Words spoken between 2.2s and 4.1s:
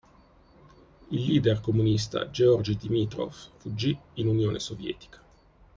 Georgi Dimitrov fuggì